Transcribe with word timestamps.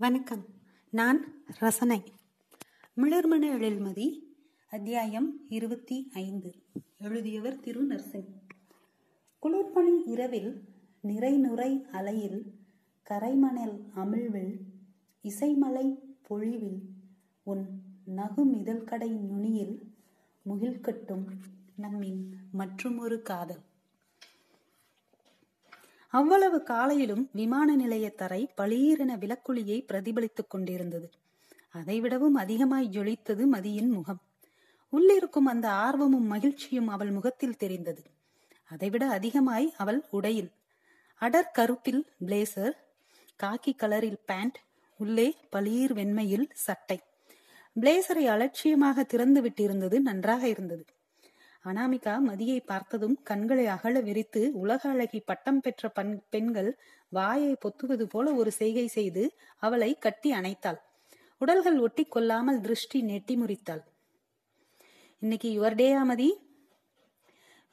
வணக்கம். 0.00 0.44
நான் 0.90 1.32
ரசனை. 1.58 2.02
மிளர்மண 2.96 3.56
எழில்மதி 3.56 4.20
அத்தியாயம் 4.70 5.46
இருபத்தி 5.48 6.10
ஐந்து. 6.14 6.54
எழுதியவர் 6.98 7.60
திரு. 7.60 7.82
நர்சிங். 7.82 8.28
குளிர்பனி 9.42 10.02
இரவில் 10.04 10.68
நிறை 11.00 11.36
நுரை 11.36 11.86
அலையில் 11.92 12.54
கரைமணல் 13.10 13.82
அமிழ்வில் 13.96 14.58
இசைமலை 15.22 16.16
பொழிவில் 16.22 16.82
உன் 17.42 17.82
நகுமிதழ்கடை 18.16 19.08
நுனியில் 19.08 19.94
முகில்கட்டும் 20.48 21.24
நம்மின் 21.78 22.32
மற்றுமொரு 22.52 23.22
காதல். 23.22 23.62
அவ்வளவு 26.08 26.62
காலையிலும் 26.62 27.30
விமான 27.32 27.76
நிலைய 27.76 28.10
தரை 28.10 28.50
பளீரென 28.56 29.16
விளக்குழியை 29.18 29.84
பிரதிபலித்துக் 29.92 30.50
கொண்டிருந்தது. 30.50 31.10
அதைவிடவும் 31.72 32.36
அதிகமாய் 32.36 32.88
ஜொலித்தது 32.88 33.44
மதியின் 33.52 33.88
முகம். 33.88 34.20
உள்ளிருக்கும் 34.92 35.46
அந்த 35.46 35.70
ஆர்வமும் 35.70 36.26
மகிழ்ச்சியும் 36.26 36.88
அவள் 36.88 37.10
முகத்தில் 37.10 37.56
தெரிந்தது. 37.56 38.02
அதைவிட 38.64 39.06
அதிகமாய் 39.06 39.74
அவள் 39.76 40.04
உடையில். 40.10 40.50
அடர் 41.14 41.50
கருப்பில் 41.50 42.06
பிளேசர் 42.18 42.76
காக்கி 43.42 43.74
கலரில் 43.76 44.18
பேண்ட் 44.24 44.58
உள்ளே 44.98 45.34
பளீர் 45.50 45.94
வெண்மையில் 45.94 46.46
சட்டை. 46.54 47.00
பிளேசரை 47.80 48.24
அலட்சியமாக 48.26 49.02
திறந்து 49.02 49.42
விட்டிருந்தது 49.42 49.98
நன்றாக 49.98 50.48
இருந்தது. 50.48 50.84
அனாமிகா 51.68 52.14
மதியை 52.26 52.58
பார்த்ததும் 52.66 53.16
கண்களை 53.22 53.66
அகல 53.66 54.00
விரித்து 54.00 54.42
உலக 54.54 54.82
அழகி 54.88 55.20
பட்டம் 55.20 55.60
பெற்ற 55.60 55.88
பண் 55.88 56.12
பெண்கள் 56.30 56.70
வாயை 57.08 57.52
பொத்துவது 57.54 58.04
போல 58.04 58.34
ஒரு 58.34 58.50
செய்கை 58.50 58.86
செய்து 58.86 59.22
அவளை 59.62 59.90
கட்டி 59.98 60.30
அணைத்தாள். 60.32 60.78
உடல்கள் 61.40 61.78
ஒட்டி 61.78 62.04
கொள்ளாமல் 62.04 62.60
திருஷ்டி 62.60 63.02
நெட்டி 63.02 63.34
முறித்தாள். 63.36 63.82
இன்னைக்கு 65.22 65.48
யுவர் 65.48 65.74
டே 65.74 65.88
மதி? 66.04 66.28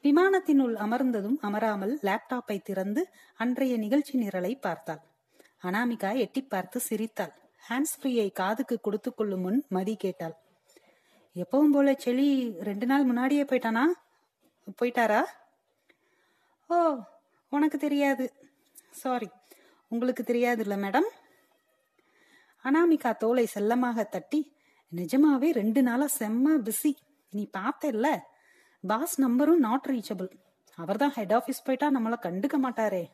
விமானத்தினுள் 0.04 0.74
அமர்ந்ததும் 0.76 1.38
அமராமல் 1.40 1.94
லேப்டாப்பை 2.02 2.62
திறந்து 2.62 3.02
அன்றைய 3.38 3.76
நிகழ்ச்சி 3.76 4.14
நிரலை 4.18 4.52
பார்த்தாள். 4.60 5.02
அனாமிகா 5.62 6.10
எட்டி 6.16 6.42
பார்த்து 6.42 6.80
சிரித்தாள். 6.80 7.34
ஹேண்ட்ஸ் 7.62 7.96
ஃப்ரீயை 7.98 8.28
காதுக்கு 8.32 8.76
கொடுத்து 8.80 9.14
கொள்ளும் 9.14 9.40
முன் 9.40 9.60
மதி 9.68 9.94
கேட்டாள். 9.96 10.36
எப்பவும் 11.36 11.72
போல 11.72 11.92
செளி 11.92 12.26
ரெண்டு 12.68 12.86
நாள் 12.86 13.04
முன்னாடியே 13.04 13.42
போயிட்டானா? 13.42 13.82
போயிட்டாரா? 14.78 15.22
ஓ 16.70 16.76
உனக்கு 17.52 17.78
தெரியாது. 17.78 18.26
சாரி 18.90 19.28
உங்களுக்கு 19.88 20.22
தெரியாது 20.24 20.62
இல்ல 20.62 20.76
மேடம் 20.76 21.08
அனாமிகா 22.64 23.10
தோலை 23.16 23.46
செல்லமாக 23.46 24.04
தட்டி 24.04 24.40
நிஜமாவே 24.92 25.50
ரெண்டு 25.50 25.82
நாளா 25.82 26.06
செம்ம 26.18 26.56
பிஸி 26.66 26.92
நீ 27.32 27.48
பார்த்தல்ல? 27.58 28.08
பாஸ் 28.84 29.14
நம்பரும் 29.20 29.62
நாட் 29.66 29.86
ரீச்சபிள் 29.86 30.30
அவர் 30.78 30.96
தான் 30.96 31.10
ஹெட் 31.10 31.32
ஆஃபீஸ் 31.32 31.64
போயிட்டா 31.64 31.90
நம்மள 31.90 32.14
கண்டுக்க 32.22 32.56
மாட்டாரே. 32.64 33.04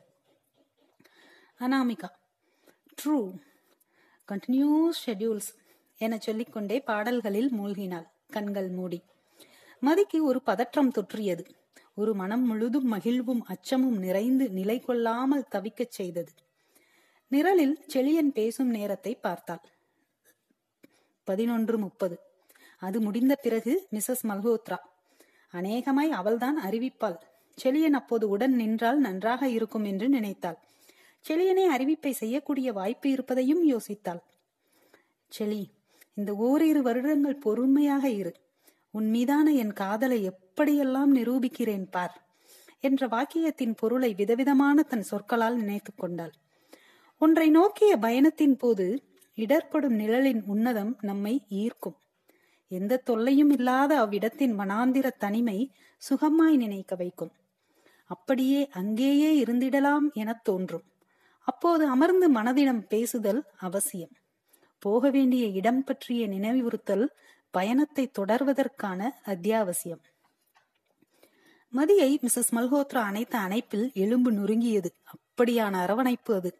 அனாமிகா. 1.59 2.09
ட்ரூ 2.99 3.17
கண்டினியூஸ் 4.27 5.03
ஷெட்யூல்ஸ் 5.05 5.51
என 5.97 6.17
சொல்லிக்கொண்டே 6.17 6.79
பாடல்களில் 6.79 7.51
மூழ்கினாள். 7.53 8.07
கண்கள் 8.35 8.69
மூடி. 8.69 8.99
மதிக்கு 9.79 10.17
ஒரு 10.23 10.39
பதற்றம் 10.41 10.91
தொற்றியது. 10.91 11.43
ஒரு 11.95 12.11
மனம் 12.13 12.45
முழுதும் 12.45 12.87
மகிழ்வும் 12.87 13.43
அச்சமும் 13.43 13.97
நிறைந்து 13.97 14.45
நிலை 14.49 14.77
கொள்ளாமல் 14.79 15.49
தவிக்கச் 15.51 15.95
செய்தது. 15.99 16.31
நிரலில் 17.31 17.75
செழியன் 17.93 18.31
பேசும் 18.33 18.69
நேரத்தை 18.69 19.13
பார்த்தாள். 19.15 19.63
பதினொன்று 21.27 21.75
முப்பது. 21.77 22.15
அது 22.81 22.97
முடிந்த 23.01 23.33
பிறகு 23.35 23.73
மிசஸ் 23.91 24.23
மல்ஹோத்ரா. 24.27 24.79
அநேகமாய் 25.53 26.11
அவள்தான் 26.11 26.57
அறிவிப்பாள். 26.63 27.17
செழியன் 27.57 27.97
அப்போது 27.99 28.25
உடன் 28.29 28.55
நின்றால் 28.55 28.99
நன்றாக 28.99 29.49
இருக்கும் 29.49 29.85
என்று 29.85 30.07
நினைத்தாள். 30.09 30.59
செழியனை 31.25 31.65
அறிவிப்பை 31.77 32.11
செய்யக்கூடிய 32.11 32.69
வாய்ப்பு 32.73 33.09
இருப்பதையும் 33.09 33.63
யோசித்தாள். 33.69 34.21
செளி 35.37 35.61
இந்த 36.13 36.35
ஓரிரு 36.35 36.81
வருடங்கள் 36.81 37.37
பொறுமையாக 37.37 38.09
இரு. 38.09 38.33
உன் 38.91 39.09
மீதான 39.09 39.51
என் 39.51 39.73
காதலை 39.73 40.29
எப்படியெல்லாம் 40.29 41.07
நிரூபிக்கிறேன் 41.13 41.87
பார் 41.91 42.27
என்ற 42.79 43.07
வாக்கியத்தின் 43.07 43.73
பொருளை 43.77 44.13
விதவிதமான 44.13 44.81
தன் 44.81 45.01
சொற்களால் 45.01 45.55
நினைத்துக் 45.55 45.97
கொண்டாள். 45.97 46.31
ஒன்றை 47.19 47.49
நோக்கிய 47.49 47.97
பயணத்தின் 47.97 48.57
போது 48.57 49.03
இடர்படும் 49.35 49.95
நிழலின் 49.95 50.43
உன்னதம் 50.47 50.95
நம்மை 51.01 51.45
ஈர்க்கும். 51.49 51.95
எந்த 52.67 52.97
தொல்லையும் 52.97 53.49
இல்லாத 53.49 53.99
அவ்விடத்தின் 53.99 54.59
மனாந்திர 54.59 55.09
தனிமை 55.17 55.71
சுகமாய் 56.09 56.55
நினைக்க 56.55 56.95
வைக்கும். 56.95 57.31
அப்படியே 58.05 58.67
அங்கேயே 58.67 59.43
இருந்திடலாம் 59.43 60.13
எனத் 60.13 60.43
தோன்றும். 60.43 60.83
அப்போது 61.39 61.85
அமர்ந்து 61.85 62.33
மனதிடம் 62.33 62.87
பேசுதல் 62.87 63.43
அவசியம். 63.57 64.09
போக 64.85 65.09
வேண்டிய 65.09 65.43
இடம் 65.47 65.83
பற்றிய 65.83 66.27
நினைவுறுத்தல் 66.27 67.05
பயணத்தை 67.51 68.03
தொடர்வதற்கான 68.19 69.09
அத்தியாவசியம். 69.25 70.03
மதியை 71.73 72.09
மிசஸ் 72.21 72.51
மல்ஹோத்ரா 72.55 73.01
அணைத்த 73.01 73.37
அணைப்பில் 73.37 73.87
எலும்பு 73.93 74.31
நொறுங்கியது. 74.31 74.89
அப்படியான 75.13 75.73
அரவணைப்பு 75.79 76.31
அது. 76.35 76.51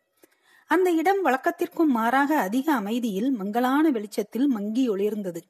அந்த 0.69 0.89
இடம் 0.91 1.21
வழக்கத்திற்கும் 1.25 1.91
மாறாக 1.93 2.39
அதிக 2.39 2.73
அமைதியில் 2.73 3.31
மங்களான 3.31 3.89
வெளிச்சத்தில் 3.89 4.47
மங்கி 4.47 4.85
ஒளிர்ந்தது. 4.89 5.41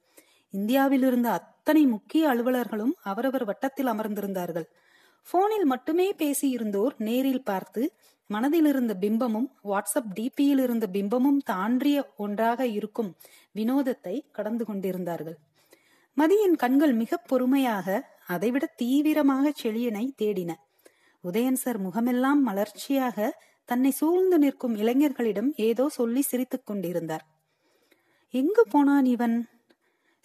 இந்தியாவில் 0.54 1.04
இருந்த 1.04 1.28
அத்தனை 1.30 1.82
முக்கிய 1.86 2.28
அலுவலர்களும் 2.28 2.94
அவரவர் 3.02 3.44
வட்டத்தில் 3.44 3.86
அமர்ந்திருந்தார்கள். 3.86 4.66
போனில் 5.30 5.64
மட்டுமே 5.64 6.14
பேசியிருந்தோர் 6.14 6.94
நேரில் 6.98 7.44
பார்த்து 7.44 7.82
மனதில் 8.26 8.64
இருந்த 8.64 8.96
பிம்பமும் 9.00 9.48
வாட்ஸ்அப் 9.64 10.12
டிபியில் 10.14 10.58
இருந்த 10.58 10.86
பிம்பமும் 10.92 11.38
தாண்டிய 11.44 12.12
ஒன்றாக 12.16 12.66
இருக்கும் 12.66 13.16
வினோதத்தை 13.54 14.14
கடந்து 14.32 14.64
கொண்டிருந்தார்கள். 14.64 15.36
மதியின் 16.16 16.56
கண்கள் 16.56 16.92
மிக 16.92 17.16
பொறுமையாக 17.16 18.06
அதைவிட 18.26 18.66
தீவிரமாக 18.66 19.52
செழியனை 19.62 20.10
தேடின. 20.22 20.52
உதயன் 21.24 21.52
சார் 21.52 21.78
முகமெல்லாம் 21.78 22.40
மலர்ச்சியாக 22.48 23.32
தன்னை 23.64 23.90
சூழ்ந்து 23.90 24.38
நிற்கும் 24.38 24.74
இளைஞர்களிடம் 24.76 25.50
ஏதோ 25.54 25.88
சொல்லி 25.88 26.22
சிரித்துக் 26.22 26.66
கொண்டிருந்தார். 26.66 27.24
எங்கு 28.30 28.66
போனான் 28.70 29.04
இவன்? 29.04 29.48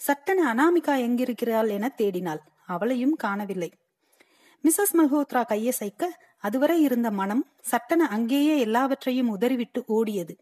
சட்டன 0.08 0.40
அனாமிகா 0.54 0.96
எங்கிருக்கிறாள் 1.08 1.70
என 1.70 1.94
தேடினாள். 1.98 2.42
அவளையும் 2.66 3.16
காணவில்லை. 3.16 3.72
மிசஸ் 4.64 4.96
மல்ஹோத்ரா 4.98 5.42
கையசைக்க 5.50 6.12
அதுவரை 6.40 6.82
இருந்த 6.82 7.12
மனம் 7.12 7.46
சட்டன 7.62 8.08
அங்கேயே 8.08 8.60
எல்லாவற்றையும் 8.60 9.30
உதறிவிட்டு 9.30 9.84
ஓடியது. 9.88 10.38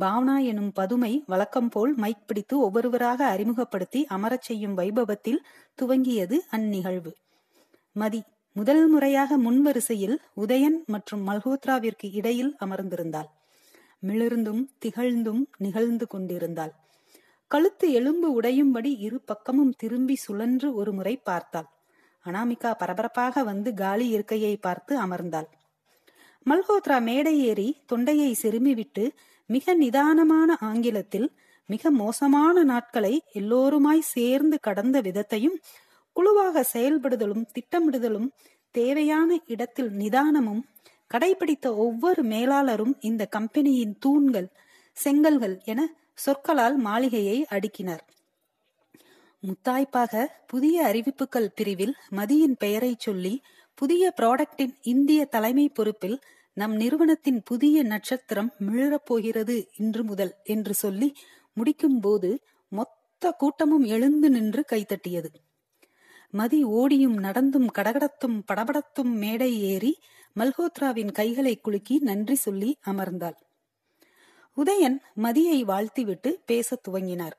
பாவனா 0.00 0.44
எனும் 0.44 0.72
பதுமை 0.72 1.24
வழக்கம் 1.26 1.68
போல் 1.68 1.94
மைக் 1.94 2.26
பிடித்து 2.26 2.58
ஒவ்வொருவராக 2.58 3.26
அறிமுகப்படுத்தி 3.26 4.06
அமரச் 4.06 4.42
செய்யும் 4.42 4.78
வைபவத்தில் 4.78 5.40
துவங்கியது 5.82 6.38
அந்நிகழ்வு. 6.50 7.12
மதி 7.92 8.22
முதல் 8.52 8.88
முறையாக 8.88 9.38
முன்வரிசையில் 9.38 10.16
உதயன் 10.36 10.84
மற்றும் 10.86 11.28
மல்ஹோத்ராவிற்கு 11.28 12.12
இடையில் 12.12 12.56
அமர்ந்திருந்தாள். 12.64 13.28
மிளிர்ந்தும் 14.06 14.62
திகழ்ந்தும் 14.78 15.42
நிகழ்ந்து 15.56 16.06
கொண்டிருந்தாள். 16.06 16.72
கழுத்து 17.46 17.92
எலும்பு 17.92 18.40
உடையும்படி 18.40 18.96
இரு 18.98 19.20
பக்கமும் 19.20 19.74
திரும்பி 19.78 20.14
சுழன்று 20.14 20.74
ஒரு 20.74 20.92
முறை 20.92 21.16
பார்த்தாள். 21.16 21.68
அனாமிகா 22.28 22.70
பரபரப்பாக 22.78 23.42
வந்து 23.42 23.74
காலி 23.74 24.06
இருக்கையை 24.08 24.54
பார்த்து 24.56 24.92
அமர்ந்தாள். 25.06 25.48
மல்ஹோத்ரா 26.46 26.98
மேடை 27.02 27.34
ஏறி 27.48 27.68
தொண்டையை 27.86 28.30
செருமிவிட்டு 28.42 29.04
மிக 29.50 29.74
நிதானமான 29.74 30.56
ஆங்கிலத்தில் 30.60 31.28
மிக 31.68 31.90
மோசமான 31.90 32.62
நாட்களை 32.64 33.14
எல்லோருமாய் 33.32 34.10
சேர்ந்து 34.14 34.56
கடந்த 34.60 35.00
விதத்தையும் 35.00 35.56
குழுவாக 36.16 36.64
செயல்படுதலும் 36.72 37.44
திட்டமிடுதலும் 37.52 38.28
தேவையான 38.74 39.38
இடத்தில் 39.46 39.90
நிதானமும் 39.92 40.62
கடைபிடித்த 41.10 41.66
ஒவ்வொரு 41.76 42.22
மேலாளரும் 42.24 42.94
இந்த 43.00 43.22
கம்பெனியின் 43.26 43.94
தூண்கள் 43.98 44.48
செங்கல்கள் 44.96 45.56
என 45.64 45.80
சொற்களால் 46.14 46.76
மாளிகையை 46.76 47.38
அடுக்கினார். 47.50 48.04
முத்தாய்ப்பாக 49.46 50.26
புதிய 50.46 50.84
அறிவிப்புகள் 50.84 51.48
பிரிவில் 51.54 51.94
மதியின் 52.10 52.56
பெயரை 52.58 52.94
சொல்லி 52.98 53.40
புதிய 53.74 54.12
ப்ராடக்டின் 54.16 54.74
இந்திய 54.82 55.24
தலைமை 55.24 55.68
பொறுப்பில் 55.68 56.20
நம் 56.52 56.74
நிறுவனத்தின் 56.74 57.42
புதிய 57.44 57.82
நட்சத்திரம் 57.82 58.54
மிளறப் 58.58 59.04
போகிறது 59.04 59.70
இன்று 59.76 60.04
முதல் 60.04 60.34
என்று 60.44 60.74
சொல்லி 60.74 61.14
முடிக்கும் 61.52 62.00
போது 62.00 62.42
மொத்த 62.68 63.32
கூட்டமும் 63.32 63.84
எழுந்து 63.84 64.30
நின்று 64.30 64.64
கைத்தட்டியது 64.72 65.30
மதி 66.30 66.64
ஓடியும் 66.64 67.16
நடந்தும் 67.16 67.70
கடகடத்தும் 67.74 68.40
படபடத்தும் 68.52 69.14
மேடை 69.16 69.62
ஏறி 69.62 69.98
மல்ஹோத்ராவின் 70.36 71.12
கைகளை 71.12 71.56
குலுக்கி 71.56 71.98
நன்றி 71.98 72.34
சொல்லி 72.34 72.76
அமர்ந்தாள். 72.86 73.36
உதயன் 74.56 74.98
மதியை 75.16 75.64
வாழ்த்திவிட்டு 75.64 76.40
பேசத் 76.46 76.88
துவங்கினார். 76.88 77.36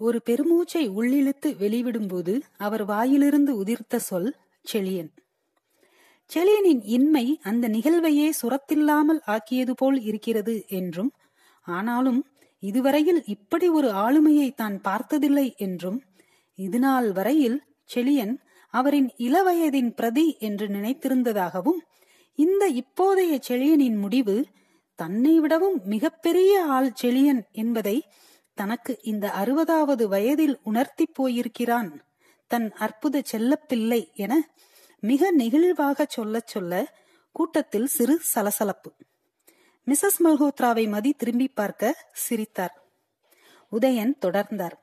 ஒரு 0.00 0.20
பெருமூச்சை 0.26 0.88
உள்ளிழுத்து 0.88 1.46
வெளிவிடும்போது 1.46 2.40
அவர் 2.56 2.84
வாயிலிருந்து 2.84 3.62
உதிர்த்த 3.62 3.96
சொல் 3.96 4.36
செழியன். 4.72 5.10
செழியனின் 6.30 6.80
இன்மை 6.82 7.38
அந்த 7.42 7.68
நிகழ்வையே 7.68 8.32
சுரத்தில்லாமல் 8.42 9.20
ஆக்கியது 9.26 9.74
போல் 9.74 10.00
இருக்கிறது 10.02 10.64
என்றும் 10.68 11.12
ஆனாலும் 11.62 12.26
இதுவரையில் 12.60 13.22
இப்படி 13.24 13.68
ஒரு 13.68 13.90
ஆளுமையை 13.90 14.54
தான் 14.54 14.80
பார்த்ததில்லை 14.80 15.54
என்றும் 15.56 16.02
இதுநாள் 16.54 17.12
வரையில் 17.12 17.62
செழியன் 17.94 18.36
அவரின் 18.70 19.10
இளவயதின் 19.16 19.94
பிரதி 19.94 20.36
என்று 20.38 20.66
நினைத்திருந்ததாகவும் 20.66 21.80
இந்த 22.34 22.70
இப்போதைய 22.70 23.38
செழியனின் 23.48 23.98
முடிவு 23.98 24.46
தன்னை 24.94 25.40
விடவும் 25.40 25.80
மிகப்பெரிய 25.84 26.64
ஆள் 26.64 26.92
செழியன் 27.02 27.42
என்பதை 27.52 28.02
தனக்கு 28.60 28.92
இந்த 29.02 29.26
அறுபதாவது 29.40 30.04
வயதில் 30.04 30.56
உணர்த்தி 30.62 31.04
போயிருக்கிறான். 31.12 31.90
தன் 32.50 32.68
அற்புத 32.76 33.22
செல்லப்பிள்ளை 33.32 34.00
என 34.24 34.32
மிக 35.02 35.30
நெகிழ்வாக 35.38 36.06
சொல்லச் 36.08 36.50
சொல்ல 36.52 36.72
கூட்டத்தில் 37.36 37.88
சிறு 37.96 38.14
சலசலப்பு. 38.32 38.90
மிசஸ் 39.86 40.18
மல்ஹோத்ராவை 40.24 40.84
மதி 40.88 41.10
திரும்பி 41.12 41.48
பார்க்க 41.54 41.92
சிரித்தார். 42.24 42.74
உதயன் 43.72 44.14
தொடர்ந்தார். 44.24 44.76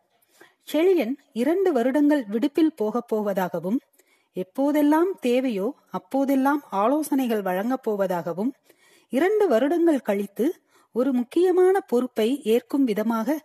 செழியன் 0.72 1.14
இரண்டு 1.34 1.70
வருடங்கள் 1.72 2.24
விடுப்பில் 2.34 2.76
போகப் 2.76 3.10
போவதாகவும் 3.12 3.80
எப்போதெல்லாம் 4.36 5.12
தேவையோ 5.20 5.68
அப்போதெல்லாம் 5.90 6.62
ஆலோசனைகள் 6.82 7.44
வழங்கப் 7.48 7.84
போவதாகவும் 7.86 8.52
இரண்டு 9.14 9.46
வருடங்கள் 9.48 10.06
கழித்து 10.10 10.46
ஒரு 10.96 11.12
முக்கியமான 11.14 11.76
பொறுப்பை 11.92 12.30
ஏற்கும் 12.44 12.84
விதமாக 12.84 13.38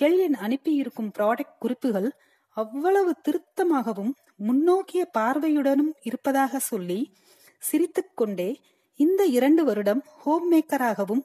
செழியன் 0.00 0.36
அனுப்பியிருக்கும் 0.36 1.10
ப்ராடக்ட் 1.18 1.58
குறிப்புகள் 1.58 2.10
அவ்வளவு 2.48 3.14
திருத்தமாகவும் 3.28 4.12
முன்னோக்கிய 4.36 5.10
பார்வையுடனும் 5.18 5.92
இருப்பதாக 6.02 6.58
சொல்லி 6.58 7.12
சிரித்துக்கொண்டே 7.58 8.60
இந்த 8.96 9.24
இரண்டு 9.26 9.64
வருடம் 9.64 10.02
ஹோம் 10.04 10.52
மேக்கராகவும் 10.52 11.22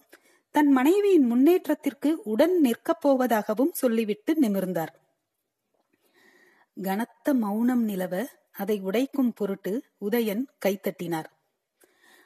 தன் 0.52 0.68
மனைவியின் 0.68 1.26
முன்னேற்றத்திற்கு 1.26 2.24
உடன் 2.24 2.60
நிற்கப் 2.60 3.08
போவதாகவும் 3.08 3.72
சொல்லிவிட்டு 3.72 4.38
நிமிர்ந்தார். 4.42 4.94
கனத்த 6.74 7.34
மௌனம் 7.34 7.88
நிலவ 7.88 8.26
அதை 8.52 8.82
உடைக்கும் 8.82 9.34
பொருட்டு 9.36 9.84
உதயன் 10.02 10.44
கைத்தட்டினார். 10.66 11.26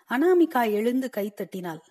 அனாமிகா 0.09 0.71
எழுந்து 0.71 1.09
கைத்தட்டினாள். 1.17 1.81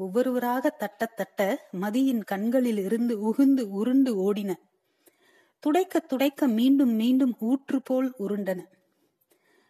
ஒவ்வொருவராக 0.00 0.70
தட்ட 0.70 1.06
தட்ட 1.06 1.68
மதியின் 1.72 2.24
கண்களில் 2.24 2.76
இருந்து 2.76 3.14
உகுந்து 3.30 3.60
உருண்டு 3.60 4.12
ஓடின. 4.16 4.54
துடைக்க 5.58 5.98
துடைக்க 5.98 6.46
மீண்டும் 6.46 6.90
மீண்டும் 6.90 7.36
ஊற்று 7.40 7.82
போல் 7.82 8.14
உருண்டன. 8.18 8.60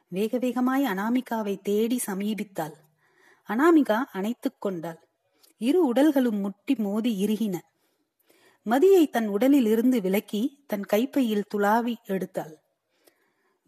வேக 0.08 0.38
வேகமாய் 0.38 0.84
அனாமிகாவை 0.84 1.60
தேடி 1.62 2.00
சமீபித்தாள். 2.06 2.74
அனாமிகா 3.48 3.98
அணைத்துக் 4.12 4.60
கொண்டாள். 4.60 5.00
இரு 5.58 5.86
உடல்களும் 5.86 6.40
முட்டி 6.40 6.74
மோதி 6.74 7.12
இறுகின. 7.24 7.58
மதியை 8.64 9.10
தன் 9.10 9.28
உடலில் 9.28 9.66
இருந்து 9.66 10.00
விலக்கி 10.00 10.64
தன் 10.66 10.84
கைப்பையில் 10.84 11.44
துளாவி 11.54 11.94
எடுத்தாள். 12.08 12.54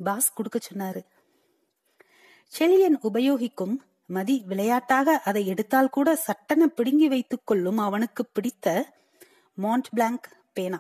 பாஸ் 0.04 0.32
கொடுக்க 0.32 0.58
சொன்னாரு. 0.72 1.02
செழியன் 2.58 2.98
உபயோகிக்கும் 3.02 3.76
மதி 4.06 4.44
விளையாட்டாக 4.46 5.18
அதை 5.24 5.46
எடுத்தால் 5.46 5.88
கூட 5.88 6.16
சட்டென 6.16 6.66
பிடுங்கி 6.66 7.08
வைத்துக் 7.08 7.46
கொள்ளும் 7.46 7.78
அவனுக்கு 7.78 8.22
பிடித்த 8.26 8.66
மாண்ட் 9.58 9.88
பிளாங்க் 9.94 10.28
பேனா. 10.52 10.78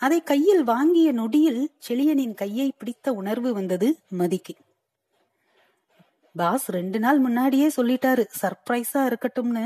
அதை 0.00 0.22
கையில் 0.22 0.62
வாங்கிய 0.64 1.12
நொடியில் 1.12 1.62
செழியனின் 1.88 2.34
கையை 2.34 2.72
பிடித்த 2.78 3.12
உணர்வு 3.12 3.52
வந்தது 3.52 3.88
மதிக்கு. 4.08 4.54
பாஸ் 6.36 6.70
ரெண்டு 6.70 6.98
நாள் 6.98 7.18
முன்னாடியே 7.18 7.68
சொல்லிட்டாரு 7.76 8.24
சர்ப்ரைஸா 8.40 9.02
இருக்கட்டும்னு 9.10 9.64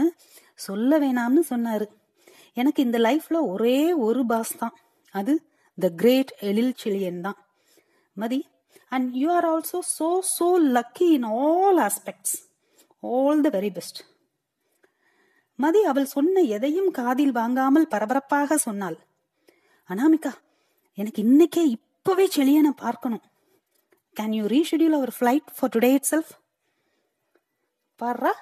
சொல்ல 0.54 0.98
வேணாம்னு 0.98 1.42
சொன்னாரு. 1.50 1.86
எனக்கு 2.52 2.82
இந்த 2.82 2.98
லைஃப்ல 2.98 3.36
ஒரே 3.48 3.92
ஒரு 3.92 4.26
பாஸ் 4.26 4.58
தான். 4.58 4.74
அது 5.10 5.34
த 5.78 5.88
கிரேட் 5.88 6.32
எழில் 6.40 6.74
செழியன் 6.84 7.20
தான். 7.20 7.38
Mathi 8.12 8.46
and 8.88 9.14
you 9.14 9.32
are 9.32 9.44
also 9.44 9.78
so 9.98 10.18
so 10.38 10.60
lucky 10.72 11.10
in 11.10 11.22
all 11.22 11.78
aspects 11.78 12.36
all 13.00 13.40
the 13.40 13.48
very 13.48 13.72
best 13.72 14.04
Mathi 15.54 15.84
அவள் 15.84 16.04
சொன்ன 16.04 16.40
எதையும் 16.40 16.90
காதில் 16.90 17.32
வாங்காமல் 17.32 17.88
பரபரப்பாக 17.88 18.56
சொன்னாள். 18.56 18.98
அனாமிகா 19.90 20.32
எனக்கு 20.94 21.22
இன்னைக்கே 21.22 21.64
இப்பவே 21.66 22.28
நான் 22.60 22.74
பார்க்கணும். 22.74 23.22
Can 24.20 24.34
you 24.34 24.46
reschedule 24.46 24.94
our 24.94 25.14
flight 25.20 25.48
for 25.58 25.70
today 25.76 25.92
itself 26.10 26.30
para 28.00 28.32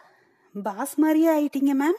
pass 0.62 0.94
மாதிரியே 0.98 1.28
ஆயிட்டீங்க 1.28 1.74
மேம் 1.74 1.96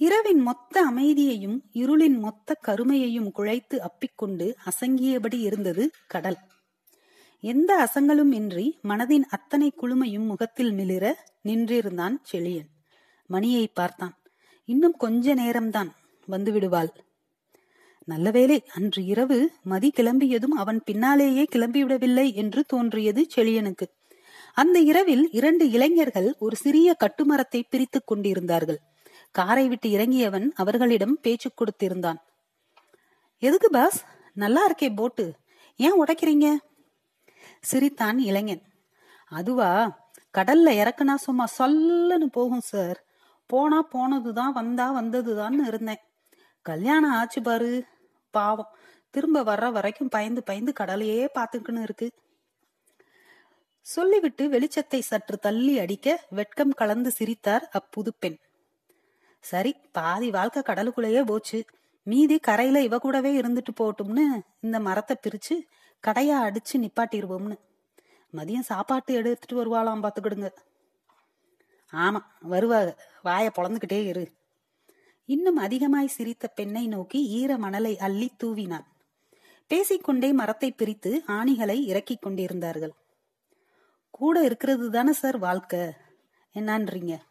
இரவின் 0.00 0.38
மொத்த 0.38 0.82
அமைதியையும் 0.82 1.62
இருளின் 1.72 2.18
மொத்த 2.18 2.54
கருமையையும் 2.54 3.30
குழைத்து 3.36 3.76
அப்பிக்கொண்டு 3.78 4.54
அசங்கியபடி 4.64 5.40
இருந்தது 5.40 5.90
கடல். 6.06 6.36
எந்த 7.40 7.76
அசங்களும் 7.76 8.32
இன்றி 8.32 8.78
மனதின் 8.84 9.22
அத்தனை 9.28 9.72
குழுமையும் 9.82 10.26
முகத்தில் 10.26 10.72
மிளிர 10.72 11.26
நின்றிருந்தான் 11.44 12.16
செழியன். 12.32 12.68
மணியை 13.26 13.66
பார்த்தான். 13.66 14.22
இன்னும் 14.64 14.96
கொஞ்ச 14.96 15.34
நேரம்தான் 15.34 15.90
வந்து 16.26 16.52
விடுவாள். 16.52 16.90
நல்லவேளை 18.04 18.64
அன்று 18.74 19.04
இரவு 19.04 19.50
மதி 19.62 19.92
கிளம்பியதும் 19.96 20.56
அவன் 20.56 20.82
பின்னாலேயே 20.84 21.46
கிளம்பிவிடவில்லை 21.52 22.34
என்று 22.34 22.64
தோன்றியது 22.64 23.26
செழியனுக்கு. 23.36 23.86
அந்த 24.54 24.78
இரவில் 24.78 25.30
இரண்டு 25.30 25.70
இளைஞர்கள் 25.70 26.34
ஒரு 26.38 26.56
சிறிய 26.56 26.96
கட்டுமரத்தை 27.04 27.62
பிரித்துக் 27.70 28.06
கொண்டிருந்தார்கள். 28.06 28.80
காரை 29.38 29.68
விட்டு 29.68 29.88
இறங்கியவன் 29.88 30.48
அவர்களிடம் 30.54 31.18
பேச்சு 31.20 31.50
கொடுத்திருந்தான். 31.54 32.16
எதுக்கு 33.38 33.70
பாஸ் 33.70 34.04
நல்லா 34.34 34.70
இருக்கே 34.70 34.96
போட்டு. 34.96 35.34
ஏன் 35.76 36.04
உடைக்கிறீங்க? 36.04 36.56
சிரித்தான் 37.60 38.18
இளைஞன். 38.18 38.62
அதுவா? 39.28 39.98
கடல்ல 40.38 40.70
இறக்குனா 40.80 41.14
சும்மா 41.14 41.44
சொல்லுன்னு 41.58 42.26
போகும் 42.32 42.60
சார் 42.60 43.04
போனா 43.46 43.88
போனதுதான் 43.92 44.52
வந்தா 44.52 45.02
வந்ததுதான்னு 45.02 45.66
இருந்தேன். 45.66 46.00
கல்யாணம் 46.62 47.12
ஆச்சு 47.12 47.42
பாரு. 47.42 47.84
பாவம். 48.30 48.76
திரும்ப 49.10 49.44
வர்ற 49.44 49.72
வரைக்கும் 49.72 50.08
பயந்து 50.08 50.42
பயந்து 50.42 50.72
கடலையே 50.72 51.28
பார்த்துக்கின்னு 51.34 51.82
இருக்கு. 51.82 52.10
சொல்லிவிட்டு 53.80 54.48
வெளிச்சத்தை 54.48 54.98
சற்று 54.98 55.38
தள்ளி 55.38 55.78
அடிக்க 55.78 56.26
வெட்கம் 56.30 56.70
கலந்து 56.70 57.10
சிரித்தார் 57.10 57.70
அப்புது 57.72 58.08
பெண். 58.18 58.38
சரி 59.40 59.74
பாதி 59.92 60.30
வாழ்க்கை 60.30 60.62
கடலுக்குள்ளேயே 60.66 61.26
போச்சு. 61.26 61.64
மீதி 62.02 62.38
கரையில 62.38 62.82
இவ 62.82 62.98
கூடவே 62.98 63.40
இருந்துட்டு 63.40 63.72
போட்டும்னு 63.80 64.40
இந்த 64.60 64.80
மரத்தை 64.80 65.16
பிரிச்சு 65.20 65.60
கடையா 66.00 66.44
அடிச்சு 66.44 66.72
நிப்பாட்டிடுவோம்னு 66.72 67.56
மதியம் 68.34 68.68
சாப்பாட்டு 68.70 69.14
எடுத்துட்டு 69.14 69.64
வருவாளாம் 69.64 70.08
பாத்துக்கிடுங்க. 70.08 70.50
ஆமா 71.92 72.20
வருவாங்க 72.40 72.96
வாய 73.24 73.50
பொழந்துகிட்டே 73.58 74.06
இரு. 74.06 74.32
இன்னும் 75.24 75.56
அதிகமாய் 75.56 76.06
சிரித்த 76.06 76.46
பெண்ணை 76.46 76.86
நோக்கி 76.86 77.28
ஈர 77.28 77.58
மணலை 77.58 77.98
அள்ளி 77.98 78.30
தூவினான். 78.36 78.86
பேசிக்கொண்டே 79.66 80.32
மரத்தை 80.32 80.72
பிரித்து 80.72 81.22
ஆணிகளை 81.26 81.84
இறக்கிக் 81.84 82.22
கொண்டிருந்தார்கள். 82.22 82.92
கூட 84.10 84.42
இருக்கிறது 84.42 84.90
தானே 84.90 85.12
சார் 85.12 85.38
வாழ்க்கை? 85.38 85.80
என்னன்றீங்க? 86.54 87.27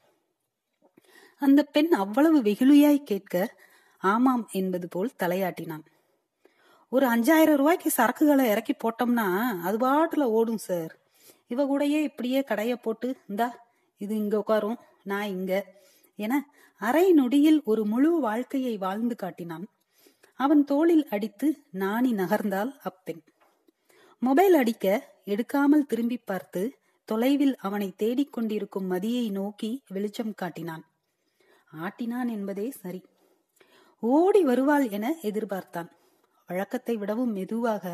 அந்த 1.38 1.64
பெண் 1.64 1.92
அவ்வளவு 1.92 2.42
வெகுளியாய் 2.42 3.00
கேட்க 3.04 3.56
ஆமாம் 3.98 4.48
என்பது 4.52 4.88
போல் 4.88 5.18
தலையாட்டினான். 5.24 5.86
ஒரு 6.90 7.06
அஞ்சாயிரம் 7.08 7.56
ரூபாய்க்கு 7.56 7.92
சரக்குகளை 7.98 8.46
இறக்கி 8.46 8.74
போட்டோம்னா 8.74 9.28
அது 9.62 9.78
பாட்டுல 9.78 10.24
ஓடும் 10.24 10.58
சார். 10.58 11.00
இவ 11.48 11.64
கூடயே 11.66 12.02
இப்படியே 12.02 12.40
கடைய 12.40 12.74
போட்டு 12.74 13.16
இந்தா 13.28 13.66
இது 13.98 14.16
இங்க 14.16 14.38
உட்காரும் 14.38 14.78
நான் 15.04 15.28
இங்க 15.28 15.66
என 16.16 16.50
அரை 16.78 17.14
நொடியில் 17.14 17.62
ஒரு 17.64 17.86
முழு 17.86 18.20
வாழ்க்கையை 18.20 18.78
வாழ்ந்து 18.78 19.16
காட்டினான். 19.16 19.66
அவன் 20.36 20.64
தோளில் 20.64 21.08
அடித்து 21.10 21.66
நாணி 21.72 22.14
நகர்ந்தாள் 22.14 22.72
அப்பெண். 22.84 23.22
மொபைல் 24.20 24.54
அடிக்க 24.54 25.14
எடுக்காமல் 25.26 25.88
திரும்பி 25.88 26.18
பார்த்து 26.18 26.80
தொலைவில் 27.06 27.56
அவனை 27.56 27.94
தேடிக் 27.96 28.34
கொண்டிருக்கும் 28.34 28.92
மதியை 28.92 29.32
நோக்கி 29.32 29.82
வெளிச்சம் 29.88 30.34
காட்டினான். 30.34 30.84
ஆட்டினான் 31.78 32.30
என்பதே 32.30 32.72
சரி. 32.72 33.02
ஓடி 34.04 34.42
வருவாள் 34.44 34.90
என 34.90 35.06
எதிர்பார்த்தான். 35.22 35.90
வழக்கத்தை 36.50 36.96
விடவும் 36.98 37.32
மெதுவாக 37.32 37.86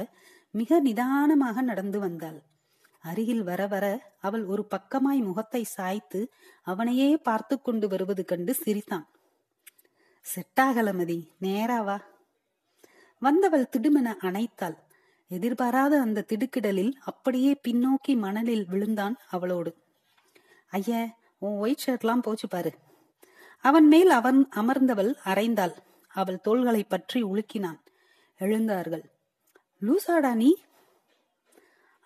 மிக 0.53 0.79
நிதானமாக 0.79 1.61
நடந்து 1.61 1.99
வந்தாள். 1.99 2.39
அருகில் 3.03 3.43
வர 3.43 3.67
வர 3.67 3.85
அவள் 4.19 4.45
ஒரு 4.45 4.63
பக்கமாய் 4.65 5.21
முகத்தை 5.23 5.63
சாய்த்து 5.63 6.19
அவனையே 6.63 7.17
பார்த்து 7.17 7.61
கொண்டு 7.61 7.87
வருவது 7.87 8.23
கண்டு 8.25 8.53
சிரித்தான். 8.53 9.05
செட்டாகலமதி 10.25 11.19
நேராவா 11.41 11.97
வந்தவள் 13.21 13.69
திடுமென 13.77 14.09
அணைத்தாள். 14.21 14.77
எதிர்பாராத 15.31 15.93
அந்த 15.99 16.25
திடுக்கிடலில் 16.29 16.93
அப்படியே 17.01 17.51
பின்னோக்கி 17.67 18.13
மணலில் 18.17 18.65
விழுந்தான் 18.65 19.15
அவளோடு. 19.29 19.71
ஐய 20.71 21.09
உன் 21.37 21.57
ஒயிட் 21.57 21.83
ஷர்ட்லாம் 21.85 22.21
போச்சு 22.21 22.47
பாரு. 22.47 22.71
அவன் 23.63 23.87
மேல் 23.87 24.09
அவன் 24.09 24.49
அமர்ந்தவள் 24.55 25.15
அரைந்தாள். 25.25 25.73
அவள் 26.07 26.39
தோள்களை 26.39 26.83
பற்றி 26.83 27.23
உலுக்கினான். 27.23 27.79
எழுந்தார்கள். 28.39 29.03
லூசாடா 29.81 30.33
நீ? 30.33 30.55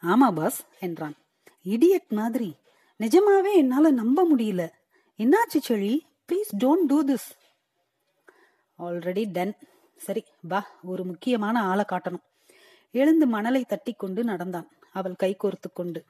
ஆமா 0.02 0.32
பாஸ் 0.32 0.66
என்றான். 0.80 1.16
இடியட் 1.64 2.10
மாதிரி. 2.10 2.56
நிஜமாவே 3.00 3.54
என்னால 3.54 3.92
நம்ப 3.92 4.28
முடியல. 4.36 4.70
என்னாச்சு 5.18 5.60
Chezhi? 5.68 6.00
Please 6.32 6.52
don't 6.58 6.86
do 6.88 7.04
this 7.04 7.30
already 8.80 9.32
done 9.32 9.56
சரி 9.98 10.24
வா. 10.42 10.68
ஒரு 10.84 11.04
முக்கியமான 11.04 11.62
ஆளை 11.62 11.86
காட்டணும். 11.90 12.26
எழுந்து 12.92 13.28
மணலை 13.28 13.64
தட்டி 13.64 13.94
கொண்டு 13.94 14.24
நடந்தான். 14.24 14.70
அவள் 14.94 15.16
கை 15.16 15.36
கோர்த்து 15.44 15.70
கொண்டு. 15.74 16.06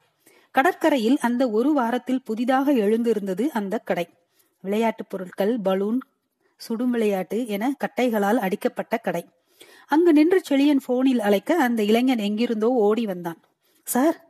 கடற்கரையில் 0.51 1.17
அந்த 1.17 1.49
ஒரு 1.49 1.73
வாரத்தில் 1.73 2.23
புதிதாக 2.23 2.71
எழுந்திருந்தது 2.71 3.51
அந்த 3.51 3.77
கடை. 3.77 4.16
விளையாட்டுப் 4.59 5.09
பொருட்கள் 5.09 5.59
பலூன் 5.59 5.99
சுடும் 6.57 6.91
விளையாட்டு 6.91 7.47
என 7.47 7.75
கட்டைகளால் 7.79 8.37
அடிக்கப்பட்ட 8.37 8.97
கடை. 8.97 9.29
அங்கு 9.87 10.13
நின்று 10.13 10.41
செழியன் 10.49 10.79
போனில் 10.85 11.19
அழைக்க 11.19 11.61
அந்த 11.61 11.83
இளைஞன் 11.83 12.17
எங்கிருந்தோ 12.17 12.67
ஓடி 12.67 13.05
வந்தான். 13.05 13.39
Sir 13.83 14.25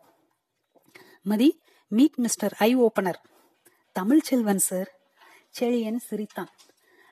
Mathi 1.22 1.62
meet 1.88 2.14
mister 2.16 2.56
eye 2.58 2.78
opener 2.78 3.20
Tamil 3.92 4.20
Selvan 4.20 4.58
sir. 4.58 4.92
Chezhiyan 5.60 5.98
சிரித்தான். 5.98 6.50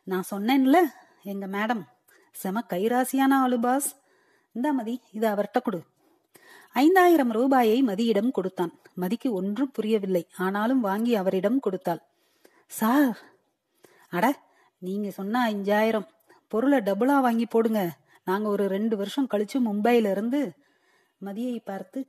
நான் 0.03 0.24
சொன்னேன்ல 0.31 0.77
எங்க 1.24 1.48
மேடம். 1.48 1.84
செம 2.31 2.63
கைராசியான 2.69 3.34
ஆளு 3.34 3.60
பாஸ். 3.60 3.95
இந்தா 4.53 4.72
மதி 4.72 5.01
இது 5.12 5.27
அவர்கிட்ட 5.27 5.62
கொடு. 5.63 5.84
ஐந்தாயிரம் 6.72 7.31
ரூபாயை 7.31 7.84
மதியிடம் 7.84 8.31
கொடுத்தான். 8.31 8.79
மதிக்கு 8.93 9.34
ஒன்றும் 9.34 9.72
புரியவில்லை. 9.72 10.27
ஆனாலும் 10.38 10.79
வாங்கி 10.79 11.15
அவரிடம் 11.15 11.60
கொடுத்தாள். 11.60 12.01
சார் 12.67 13.19
அட 14.10 14.43
நீங்க 14.77 15.10
சொன்னால் 15.10 15.53
அஞ்சாயிரம் 15.53 16.07
பொருளை 16.48 16.79
டபுளா 16.79 17.22
வாங்கி 17.22 17.45
போடுங்க. 17.45 17.98
நாங்க 18.25 18.50
ஒரு 18.50 18.67
ரெண்டு 18.67 18.98
வருஷம் 18.98 19.27
கழிச்சு 19.34 19.62
மும்பையில 19.65 20.12
இருந்து 20.12 20.51
மதியை 21.25 21.60
பார்த்து 21.65 22.07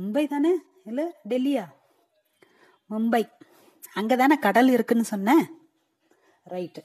மும்பை 0.00 0.28
தானே? 0.28 0.58
இல்ல 0.84 1.20
டெல்லியா? 1.28 1.64
மும்பை. 2.90 3.28
அங்கதானே 3.94 4.38
கடல் 4.38 4.68
இருக்குன்னு 4.68 5.04
சொன்ன? 5.04 5.48
ரைட்டு. 6.50 6.84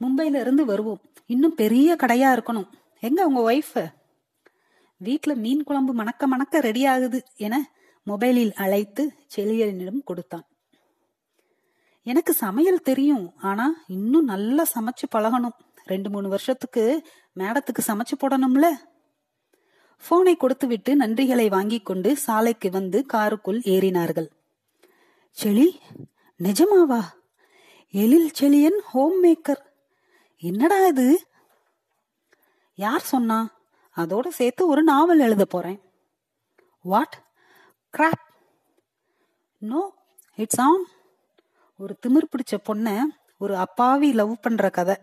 மும்பையில 0.00 0.40
இருந்து 0.40 0.64
வருவோம். 0.64 1.00
இன்னும் 1.26 1.54
பெரிய 1.54 1.96
கடையா 1.96 2.34
இருக்கணும். 2.34 2.70
எங்க 3.00 3.26
உங்க 3.26 3.52
ஒய்ஃப் 3.52 3.92
வீட்டில் 4.96 5.34
மீன் 5.34 5.64
குழம்பு 5.64 5.92
மணக்க 5.92 6.26
மணக்க 6.26 6.60
ரெடி 6.60 6.86
ஆகுது 6.86 7.24
என 7.36 7.70
மொபைலில் 8.06 8.52
அழைத்து 8.52 9.12
செழியனிடம் 9.36 10.04
கொடுத்தான். 10.04 10.46
எனக்கு 12.04 12.32
சமையல் 12.32 12.86
தெரியும் 12.88 13.32
ஆனா 13.36 13.66
இன்னும் 13.86 14.24
நல்லா 14.24 14.64
சமைச்சு 14.74 15.04
பழகணும். 15.14 15.56
ரெண்டு 15.84 16.10
மூணு 16.10 16.28
வருஷத்துக்கு 16.28 16.84
மேடத்துக்கு 17.36 17.80
சமைச்சு 17.86 18.14
போடணும்ல? 18.20 18.66
போனை 20.08 20.36
கொடுத்துவிட்டு 20.36 20.96
நன்றிகளை 20.96 21.48
வாங்கி 21.48 21.78
கொண்டு 21.80 22.16
சாலைக்கு 22.16 22.70
வந்து 22.70 23.06
காருக்குள் 23.06 23.60
ஏறினார்கள். 23.60 24.28
செளி 25.42 25.68
நிஜமாவா? 26.38 27.00
எழில் 27.90 28.30
செளியன் 28.40 28.80
ஹோம் 28.84 29.24
மேக்கர் 29.24 29.62
என்னடா 30.42 30.78
இது? 30.86 31.26
யார் 32.74 33.00
சொன்னா? 33.00 33.38
அதோட 33.96 34.28
சேர்த்து 34.28 34.66
ஒரு 34.66 34.82
நாவல் 34.82 35.18
எழுத 35.18 35.44
போறேன். 35.44 35.80
What 36.82 37.16
crap 37.98 38.24
no 39.58 39.82
it's 40.34 40.60
on 40.60 40.84
ஒரு 41.80 41.98
திமிர் 42.02 42.30
பிடிச்ச 42.32 42.54
பொண்ண 42.68 42.88
ஒரு 43.38 43.56
அப்பாவி 43.56 44.12
லவ் 44.12 44.34
பண்ற 44.40 44.70
கதை. 44.70 44.96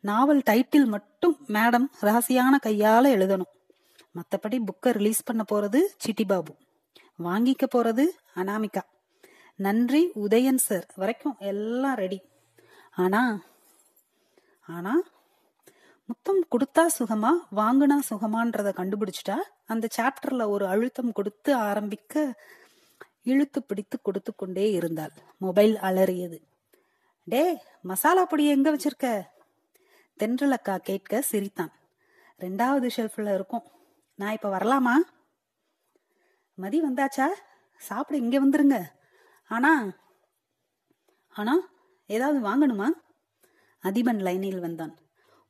நாவல் 0.00 0.42
டைட்டில் 0.50 0.84
மட்டும் 0.84 1.36
மேடம் 1.48 1.86
ரகசியான 2.00 2.58
கையால 2.62 3.04
எழுதணும். 3.16 3.52
மத்தபடி 4.14 4.58
புக்கை 4.68 4.90
ரிலீஸ் 4.90 5.22
பண்ண 5.24 5.42
போறது 5.52 5.80
சிட்டி 5.96 6.24
பாபு. 6.24 6.52
வாங்கிக்க 7.22 7.66
போறது 7.74 8.04
அனாமிகா. 8.34 8.82
நன்றி 9.56 10.02
உதயன் 10.14 10.62
சார் 10.66 10.86
வரைக்கும் 10.94 11.36
எல்லாம் 11.38 11.96
ரெடி 11.96 12.18
ஆனா 12.96 13.22
ஆனா 14.66 14.94
முத்தம் 16.08 16.42
கொடுத்தா 16.50 16.84
சுகமா 16.98 17.30
வாங்குனா 17.56 17.98
சுகமான்றத 18.10 18.70
கண்டுபிடிச்சிட்டா 18.78 19.36
அந்த 19.66 19.88
சாப்டர்ல 19.96 20.48
ஒரு 20.48 20.66
அழுத்தம் 20.66 21.12
கொடுத்து 21.12 21.54
ஆரம்பிக்க 21.54 22.14
இழுத்து 23.22 23.62
பிடித்து 23.62 24.02
கொடுத்து 24.02 24.34
கொண்டே 24.34 24.70
இருந்தாள். 24.70 25.10
மொபைல் 25.38 25.74
அலறியது. 25.74 26.38
டே 27.24 27.62
மசாலா 27.82 28.24
பொடி 28.24 28.48
எங்க 28.48 28.76
வச்சிருக்க? 28.76 29.22
தென்றலக்கா 30.18 30.78
கேட்க 30.78 31.20
சிரித்தான். 31.20 31.72
ரெண்டாவது 32.38 32.90
ஷெல்ஃபில் 32.96 33.34
இருக்கும். 33.34 33.62
நான் 34.14 34.32
இப்ப 34.32 34.58
வரலாமா? 34.58 34.94
மதி 36.54 36.82
வந்தாச்சா? 36.82 37.26
சாப்பிட 37.76 38.18
இங்க 38.18 38.46
வந்துருங்க. 38.46 38.84
ஆனா 39.48 39.92
ஆனா 41.32 41.68
ஏதாவது 42.06 42.40
வாங்கணுமா? 42.40 42.88
அதிபன் 43.82 44.20
லைனில் 44.20 44.60
வந்தான். 44.60 44.98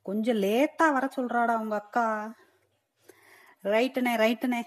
கொஞ்சம் 0.02 0.36
லேட்டா 0.36 0.92
வர 0.92 1.08
சொல்றாடா 1.16 1.58
உங்க 1.58 1.74
அக்கா. 1.74 2.34
ரைட்டுனே 3.62 4.16
ரைட்டுனே. 4.16 4.62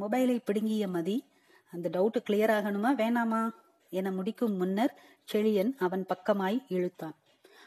மொபைலை 0.00 0.38
பிடுங்கிய 0.44 0.88
மதி 0.88 1.31
அந்த 1.72 1.88
டவுட் 1.92 2.22
கிளியர் 2.30 2.54
ஆகணுமா 2.56 2.90
வேணாமா 2.96 3.50
என 3.88 4.10
முடிக்கும் 4.10 4.56
முன்னர் 4.56 5.00
செழியன் 5.32 5.72
அவன் 5.78 6.06
பக்கமாய் 6.06 6.64
இழுத்தான். 6.68 7.16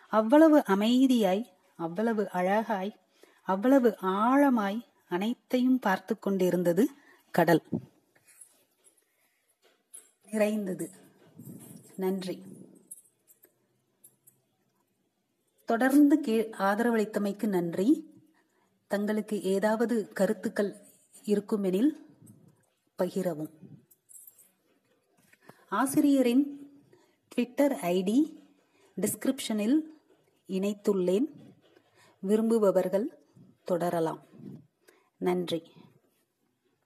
அவ்வளவு 0.08 0.64
அமைதியாய் 0.68 1.46
அவ்வளவு 1.78 2.30
அழகாய் 2.30 3.00
அவ்வளவு 3.44 3.98
ஆழமாய் 4.02 4.80
அனைத்தையும் 5.10 5.80
பார்த்து 5.80 6.20
கொண்டிருந்தது 6.20 6.90
கடல். 7.32 7.62
நிறைந்தது. 10.32 10.90
நன்றி. 11.96 12.42
தொடர்ந்து 15.66 16.20
கே 16.20 16.50
ஆதரவளித்தமைக்கு 16.60 17.48
நன்றி. 17.48 17.90
தங்களுக்கு 18.88 19.42
ஏதாவது 19.42 19.96
கருத்துக்கள் 20.14 20.72
இருக்குமெனில் 21.26 21.92
பகிரவும். 22.98 23.54
ஆசிரியரின் 25.76 26.44
ட்விட்டர் 27.30 27.72
ஐடி 27.72 28.18
டிஸ்கிரிப்ஷனில் 29.02 29.78
இணைத்துள்ளேன். 30.48 31.26
விரும்புபவர்கள் 32.20 33.08
தொடரலாம். 33.64 34.22
நன்றி. 35.18 35.62